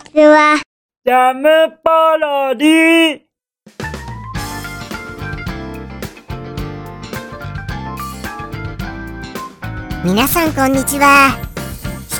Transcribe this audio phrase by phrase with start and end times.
[0.00, 0.60] ちは。
[1.04, 1.48] ジャム
[1.84, 3.20] パロディ。
[10.04, 11.36] 皆さんこんにちは。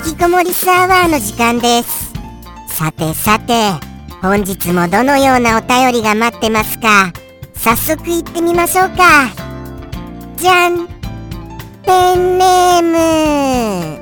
[0.07, 2.13] 引きこもりスアワーの時間です。
[2.69, 3.73] さてさて
[4.21, 7.13] 本日もどのようなお便りが待ってますか？
[7.55, 9.31] 早速行ってみましょうか。
[10.37, 10.87] じゃん。
[11.83, 14.00] ペンネーム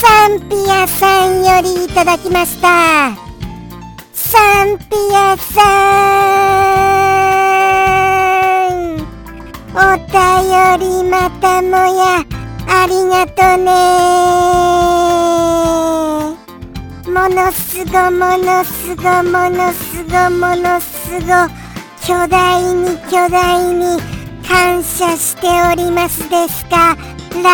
[0.00, 3.14] サンピアさんよりいただきました。
[4.14, 4.84] サンピ
[5.14, 5.60] アさ
[8.72, 8.96] ん。
[9.74, 10.14] お便
[10.80, 12.24] りまたもや
[12.66, 13.68] ありがとね。
[17.04, 21.26] ものすごものすごものすごものすご。
[22.06, 24.00] 巨大に巨大に
[24.48, 26.96] 感謝しておりますですか？
[27.38, 27.50] ら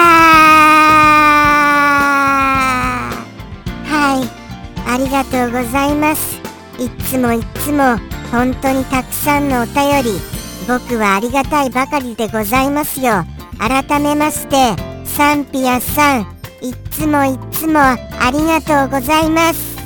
[3.84, 4.28] はい。
[4.88, 6.40] ありがとうございます。
[6.78, 7.98] いっつもいっつも
[8.30, 10.20] 本当にたくさんのお便り。
[10.66, 13.24] 僕はありがたいばかりでございますよ。
[13.58, 16.22] 改めましてサンピアさん。
[16.62, 17.96] いっつもいっつもあ
[18.32, 19.76] りがとうございます。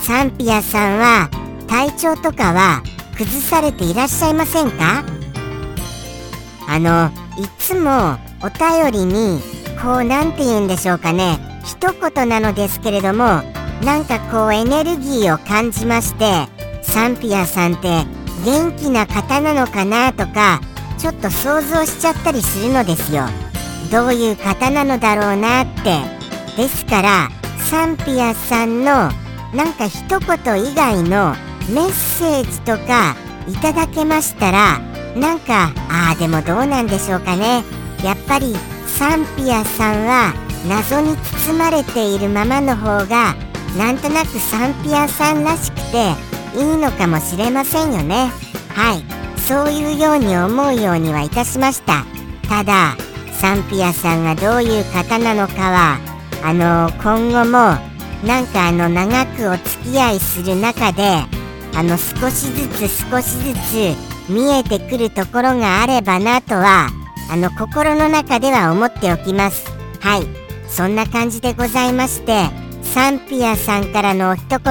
[0.00, 1.28] サンピアさんは
[1.66, 2.82] 体調とかは
[3.16, 5.04] 崩されていらっしゃいませんか？
[6.68, 9.40] あのいつもお便りに
[9.82, 11.38] こうなんて言うんでしょうかね。
[11.64, 13.42] 一言なのですけれども
[13.84, 16.46] なんかこうエネルギーを感じまして
[16.82, 18.04] サンピアさんって
[18.44, 20.60] 元気な方なのかなとか
[20.98, 23.24] ちょっと想像しちゃったりするのですよ。
[23.90, 26.22] どういう方なのだろうなって。
[26.56, 27.28] ですから
[27.70, 29.10] サンピアさんの
[29.54, 31.34] なんか一言以外の
[31.68, 33.16] メッセージとか
[33.48, 34.80] いただけましたら
[35.16, 37.62] なんかああでもどうなんでしょうかね。
[38.02, 38.54] やっぱり
[38.86, 40.34] サンピアさんは
[40.68, 43.34] 謎に包まれているままの方が
[43.76, 46.12] なんとなくサンピアさんらしくて
[46.58, 48.30] いいのかもしれませんよね。
[48.74, 49.22] はい。
[49.38, 52.04] そういうように思うようにはいたしました。
[52.48, 52.96] ただ
[53.32, 55.98] サンピアさんがどういう方なのかは
[56.44, 57.76] あの今後も
[58.26, 61.02] なんかあの長くお付き合いする中で
[61.74, 66.88] あの少しずつ少しずつ見えてくるところがあればなとは
[67.30, 69.66] あの心の中では思っておきます。
[70.00, 70.26] はい。
[70.68, 72.48] そんな感じでございまして
[72.82, 74.64] サンピアさんからの一言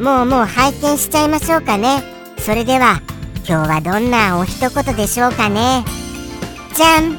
[0.00, 2.02] もうもう拝見しちゃいましょうかね。
[2.38, 3.00] それでは
[3.48, 5.84] 今日はどんなお一言でしょうかね。
[6.74, 7.16] じゃん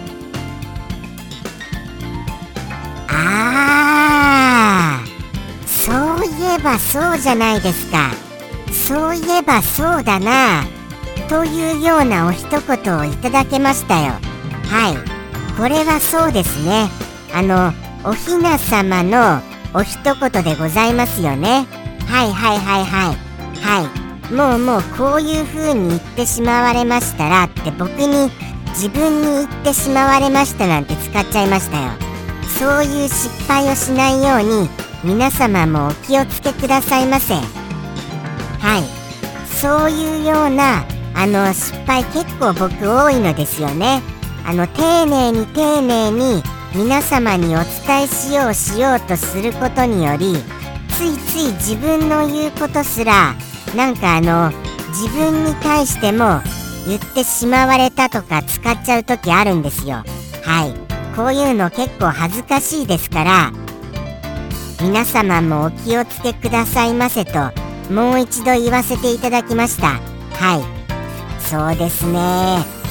[3.09, 5.67] あー。
[5.67, 5.91] そ
[6.21, 8.11] ういえばそうじゃないですか。
[8.71, 10.63] そういえばそうだな。
[11.29, 14.13] というようなお一言をいただけましたよ。
[14.69, 15.57] はい。
[15.57, 16.89] これはそうですね。
[17.33, 17.73] あの
[18.03, 19.41] おひな様の
[19.73, 21.67] お一言でございますよね。
[22.07, 23.27] はいはいはいはい。
[23.61, 23.89] は
[24.29, 24.33] い。
[24.33, 28.29] もうもうこういう風に言ってしまわれましたらって僕に
[28.69, 31.91] 自分に言ってしまわれましたなんて使っちゃいましたよ。
[32.59, 34.69] そういう失敗をしないように
[35.03, 37.33] 皆様もお気をつけくださいませ。
[37.35, 37.41] は
[38.79, 38.83] い。
[39.61, 40.85] そういうような
[41.17, 44.03] あの失敗結構僕多いのですよね。
[44.45, 46.43] あの丁寧に丁寧に
[46.75, 50.35] 皆様にお伝えしようしようとすることにより
[50.89, 53.33] ついつい自分の言うことすら
[53.75, 54.51] なんかあの
[54.89, 56.39] 自分に対しても
[56.87, 60.03] 言ってしまわれたとか使っちゃう時あるんですよ。
[60.43, 60.87] はい。
[61.17, 63.51] こういうの結構恥ずかしいですから
[64.79, 67.51] 皆様もお気をつけくださいませと
[67.91, 69.99] もう一度言わせていただきました。
[70.33, 70.76] はい。
[71.49, 72.19] そうですね。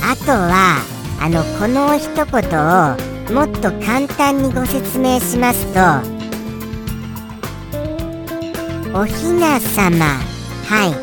[0.03, 0.83] あとは
[1.21, 2.97] あのこの一言を
[3.35, 5.81] もっと簡単にご説明しますと
[8.99, 10.07] おひな様。
[10.69, 10.95] はい。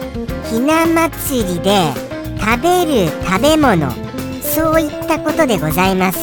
[0.49, 1.93] ひな祭りで
[2.39, 3.91] 食べる食べ物。
[4.41, 6.19] そういったことでございます。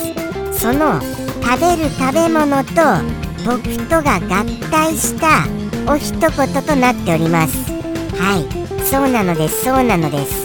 [0.53, 1.01] その
[1.43, 2.83] 食べる食べ物と
[3.47, 5.47] 僕とが合体した
[5.87, 6.31] お一言
[6.63, 7.57] となっております。
[8.21, 8.85] はい。
[8.85, 9.65] そうなのです。
[9.65, 10.40] そうなのです。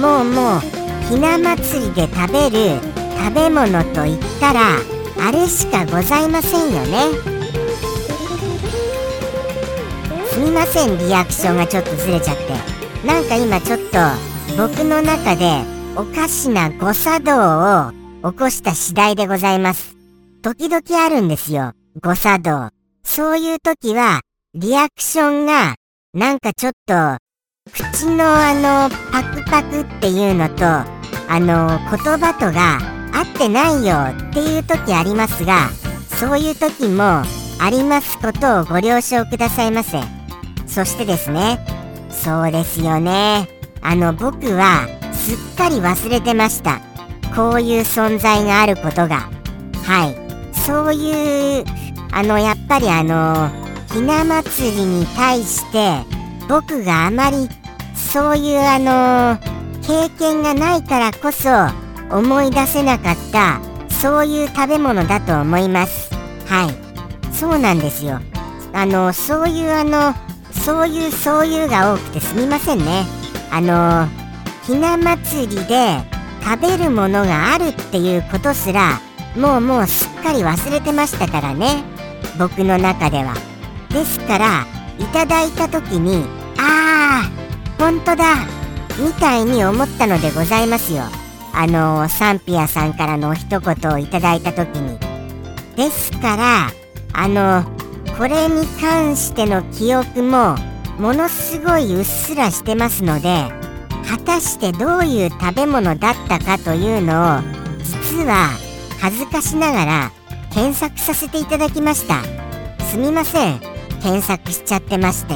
[0.00, 0.60] もうもう
[1.08, 2.80] ひな祭りで食べる
[3.16, 4.78] 食べ物といったら
[5.20, 7.34] あれしかございませんよね。
[10.30, 12.42] すみませんリアクションがちょっとずれちゃって。
[13.06, 13.98] なんか今ちょっと
[14.56, 15.62] 僕の中で
[15.96, 17.88] おかしな誤作動
[18.28, 19.94] を起こした次第でございます。
[20.42, 22.70] 時々あるんですよ誤作動。
[23.04, 24.22] そういう時は
[24.54, 25.76] リアクションが
[26.14, 26.94] なんかちょっと
[27.72, 28.54] 口のあ
[28.88, 30.86] のパクパクっていうのとあ
[31.40, 32.78] の言葉とが
[33.18, 35.70] 合ってないよっていう時ありますが
[36.20, 37.22] そういう時も
[37.58, 39.98] ありますことをご了承くださいませ。
[40.66, 41.58] そしてですね
[42.10, 43.48] そうですよね。
[43.80, 46.80] あの僕はすっかり忘れてました。
[47.34, 49.28] こういう存在があることが。
[49.84, 50.54] はい。
[50.54, 51.64] そういう
[52.12, 53.50] あのやっぱりあの
[53.92, 56.13] ひな祭りに対して
[56.48, 57.48] 僕があまり
[57.94, 59.38] そういうあの
[59.82, 61.50] 経験がないからこそ
[62.10, 63.60] 思い出せなかった
[63.90, 66.10] そういう食べ物だと思います。
[66.46, 67.32] はい。
[67.32, 68.20] そうなんですよ。
[68.72, 70.14] あのそういうあの
[70.52, 73.04] そういうそういうが多くてすみませんね。
[73.50, 74.06] あの
[74.66, 76.02] ひな祭りで
[76.42, 79.00] 食べるものがあるっていうことすら
[79.36, 81.82] もうもうすっかり忘れてましたからね。
[82.38, 83.34] 僕の中では。
[83.90, 84.66] ですから
[84.98, 86.24] いただいた時に
[86.58, 87.30] ああ
[87.78, 88.46] 本当だ
[88.98, 91.02] みたいに思ったのでございますよ。
[91.52, 94.98] あのサンピアさんからのお一言をいただいた時に。
[95.76, 96.70] ですから
[97.12, 97.64] あの
[98.16, 100.56] これに関しての記憶も
[100.98, 103.48] ものすごいうっすらしてますので
[104.08, 107.40] 果たしてどういう食べ物だったかというのを
[107.82, 108.50] 実は
[109.00, 110.12] 恥ずかしながら
[110.52, 112.22] 検索させていただきました。
[112.84, 113.73] すみません。
[114.04, 115.34] 検索しちゃってまして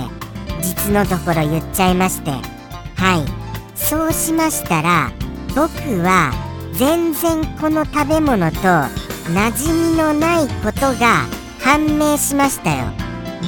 [0.60, 3.48] 実のところ言っちゃいましてはい。
[3.74, 5.10] そうしましたら
[5.56, 5.70] 僕
[6.02, 6.32] は
[6.74, 11.24] 全然この食べ物と馴染みのないことが
[11.60, 12.92] 判明しましたよ。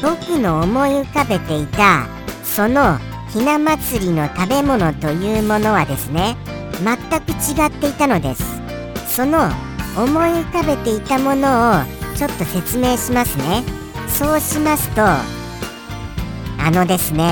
[0.02, 2.06] 僕の思い浮かべていた
[2.42, 2.98] その
[3.30, 6.36] ひな祭りの食べ物というものはですね
[6.82, 8.42] 全く違っていたのです。
[9.06, 9.50] その
[9.98, 11.84] 思い浮かべていたものを
[12.16, 13.79] ちょっと説明しますね。
[14.20, 17.24] そうしますとあのですね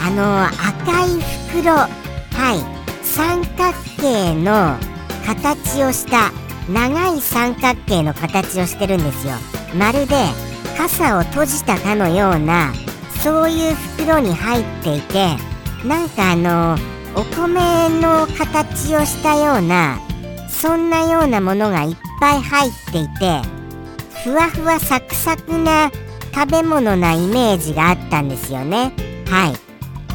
[0.00, 1.88] あの赤い袋は
[2.54, 4.78] い三角形の
[5.26, 6.30] 形をした
[6.72, 9.34] 長い三角形の形をしてるんですよ。
[9.76, 10.14] まるで
[10.78, 12.72] 傘を閉じたかのような
[13.24, 15.36] そういう袋に入っていて
[15.84, 16.76] なんかあの
[17.16, 19.98] お米の形をしたような
[20.48, 23.59] そんなようなものがいっぱい入っていて
[24.22, 25.90] ふわふわサクサクな
[26.34, 28.92] 食べ物なイメージがあったんですよね。
[29.28, 29.54] はい。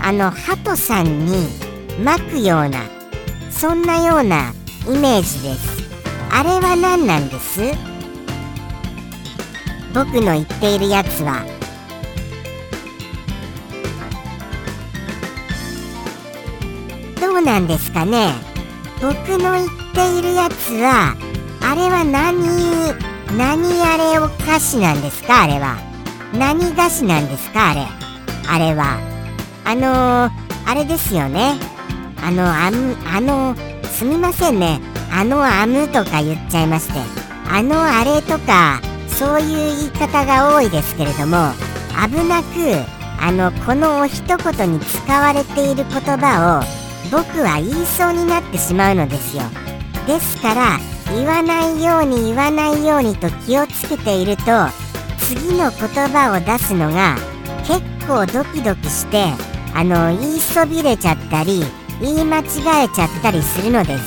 [0.02, 1.48] あのハトさんに
[2.04, 2.84] 巻くような
[3.50, 4.54] そんなような
[4.88, 5.84] イメージです。
[6.31, 7.62] あれは何なんです？
[9.94, 11.44] 僕の言っているやつは。
[17.19, 18.34] どうなんですかね？
[19.01, 21.16] 僕の言っているやつは
[21.62, 23.05] あれは何？
[23.38, 25.44] 何あれお菓子なんですか？
[25.44, 25.77] あれは。
[26.33, 27.72] 何菓子なんですか？
[27.72, 27.88] あれ。
[28.48, 29.00] あれは。
[29.66, 31.56] あのー、あれですよね。
[32.22, 34.80] あのあむあのすみませんね。
[35.12, 37.00] あのあむとか言っちゃいまして。
[37.50, 41.51] あのあれとかそういう言い方が多いですけれども
[42.10, 42.83] 危なく
[43.22, 46.63] あのこのお一言に使われている言葉を
[47.12, 49.44] 僕は言いそうになってしまうのですよ。
[50.07, 50.80] ですから
[51.13, 54.44] 言わないように言わないようにと気をつけていると
[55.19, 57.16] 次の言葉を出すのが
[57.68, 59.25] 結構ドキドキして
[59.74, 61.63] あの言いそびれちゃったり
[62.02, 64.04] 言い間違えちゃったりするのです。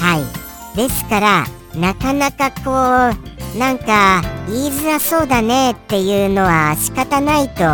[0.00, 0.76] はい。
[0.76, 1.44] ですから
[1.74, 7.64] なかなかこうなんか言いづらそうだねっていうのは仕方ないと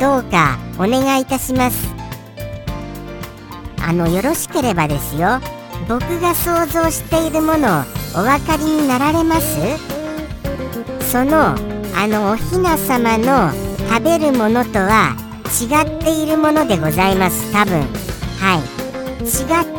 [0.00, 1.88] どうかお願いいたします。
[3.84, 5.40] あのよろしければですよ。
[5.88, 9.56] 僕が想像しているものお分かりになられます？
[11.10, 11.54] その
[11.94, 13.52] あのおひな様の
[13.88, 15.16] 食べるものとは
[15.60, 17.80] 違っているものでございます多分。
[18.40, 18.60] はい。
[19.22, 19.26] 違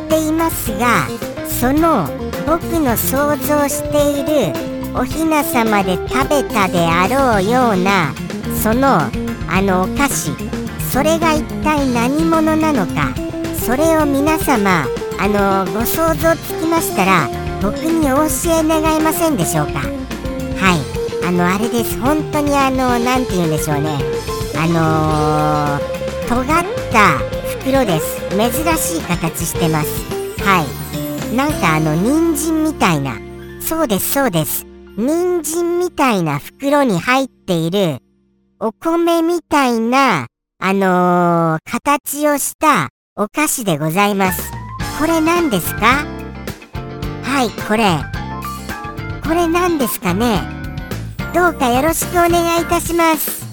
[0.05, 1.07] っていますが
[1.47, 2.07] その
[2.47, 4.53] 僕の想像している
[4.95, 8.13] おひな様で食べたであろうような
[8.61, 9.01] その
[9.49, 10.31] あのお菓子。
[10.91, 13.13] それが一体何者なのか。
[13.59, 14.85] それを皆様
[15.19, 17.29] あのご想像つきましたら
[17.63, 18.23] 僕にお教
[18.59, 19.79] え願えませんでしょうか？
[19.79, 21.25] はい。
[21.25, 21.97] あのあれです。
[21.97, 23.97] 本当にあの何て言うんでしょうね。
[24.57, 27.19] あのー、尖った
[27.61, 28.19] 袋です。
[28.31, 29.89] 珍しい形してます。
[30.43, 30.65] は
[31.31, 31.35] い。
[31.37, 33.17] なんかあの人参みたいな。
[33.61, 34.65] そうですそうです。
[34.97, 37.99] 人参みたいな袋に入っている。
[38.59, 40.27] お米みたいな
[40.59, 44.51] あのー、形をしたお菓子でございます。
[44.99, 46.05] これ何ですか？
[47.23, 47.99] はい、これ。
[49.23, 50.41] これ何ですかね？
[51.33, 53.43] どうかよろしくお願いいたします。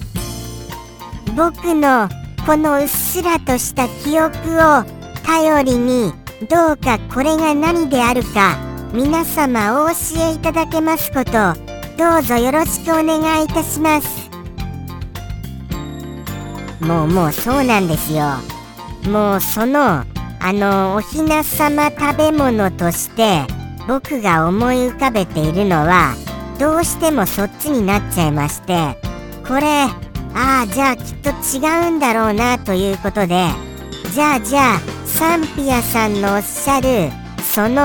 [1.37, 2.09] 僕の
[2.47, 4.85] このうっすらとした記憶を
[5.25, 6.13] 頼りに
[6.49, 8.59] どうかこれが何であるか
[8.93, 9.95] 皆様お教
[10.31, 11.31] えいただけますこと
[11.97, 14.31] どうぞよろしくお願いいたします
[16.81, 18.25] もうもうそうなんですよ
[19.09, 20.05] もうその
[20.41, 23.45] あのおひなさま食べ物として
[23.91, 26.15] 僕が思い浮かべているのは
[26.61, 28.97] どうしてもそっちになっちゃいまして
[29.45, 29.67] これ
[30.33, 33.49] ああじゃあきっと違うんだろうなということで
[34.15, 37.11] じゃあじゃあサンピアさんのおっしゃる
[37.43, 37.83] その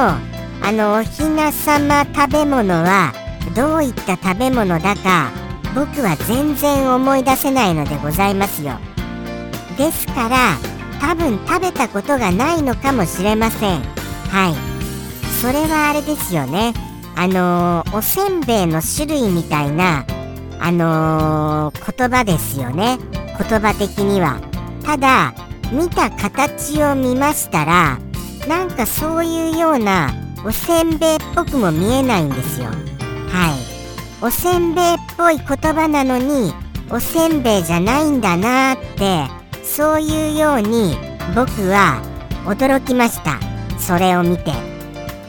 [0.61, 3.11] あのおひなさま食べ物は
[3.55, 5.31] どういった食べ物だか
[5.73, 8.77] 僕は全然思い出せないのでございますよ。
[9.75, 10.53] ですから
[11.01, 13.81] 多分食べたことがないのかもしれません。
[14.29, 14.74] はい。
[15.45, 16.73] それはあれですよね。
[17.15, 20.03] あのー、おせんべいの種類みたいな
[20.59, 22.97] あのー、言葉ですよね。
[23.37, 24.41] 言葉的には。
[24.83, 25.35] ただ
[25.71, 27.99] 見た形を見ましたら
[28.47, 30.11] なんかそういうような
[30.43, 32.65] おせんべいっぽくも見えないんですよ。
[32.65, 34.25] はい。
[34.25, 36.55] おせんべいっぽい言葉なのに
[36.89, 39.27] おせんべいじゃないんだなって
[39.63, 40.97] そういうように
[41.35, 42.01] 僕は
[42.45, 43.39] 驚きました。
[43.77, 44.74] それを見て。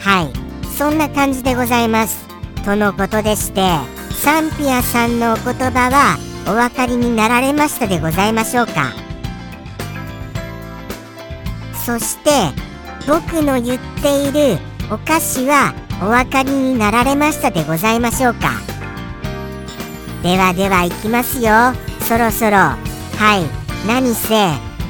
[0.07, 0.69] はい。
[0.69, 2.29] そんな感じでございます。
[2.65, 3.61] とのことでして
[4.13, 8.93] サンピアさんのお言葉はお分かりになられましたでございましょうか？
[11.85, 12.31] そして
[13.09, 14.59] 僕の言っている
[14.93, 18.51] お菓子はお分かりになられましたでございましょうか？
[20.23, 21.51] ではでは行きますよ。
[22.03, 22.57] そろそろ。
[22.59, 22.77] は
[23.39, 23.89] い。
[23.89, 24.37] 何せ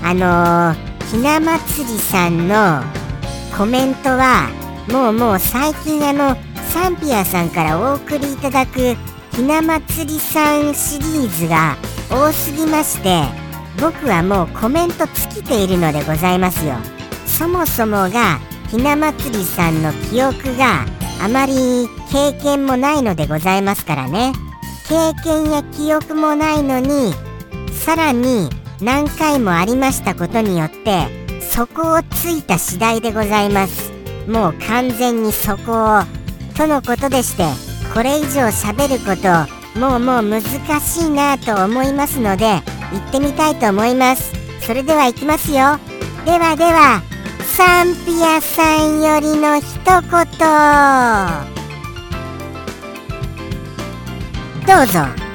[0.03, 2.83] あのー、ひな祭りさんの
[3.57, 4.51] コメントは
[4.89, 6.37] もうもう最近あの
[6.73, 8.97] サンピアさんからお送りいただく
[9.33, 11.77] ひな祭りさんシリーズが
[12.11, 13.23] 多すぎまして
[13.81, 16.75] 僕はもうコメント尽きているのでございますよ
[17.27, 18.39] そもそもが
[18.71, 20.87] ひな祭りさんの記憶が
[21.23, 24.33] あまり経験もないのでございますからね。
[24.89, 27.13] 経験や記憶もないのに
[27.73, 28.49] さらに
[28.81, 33.96] 何回もありましたことによってそこをついた次第でございます。
[34.27, 36.03] もう完全にそこを
[36.57, 37.45] とのことでして
[37.95, 40.43] これ以上喋ることもうもう難
[40.81, 42.47] しいなと思いますので
[42.93, 44.33] 行ってみたいと思います。
[44.61, 45.79] それでは行きますよ。
[46.25, 47.03] ではでは
[47.45, 49.97] サンピアさんよりの一言。
[54.67, 55.26] どうぞ。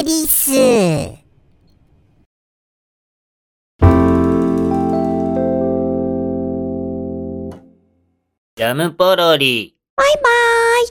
[0.00, 0.50] リス。
[8.54, 9.76] ジャムポロリ。
[9.96, 10.22] バイバー
[10.86, 10.88] イ。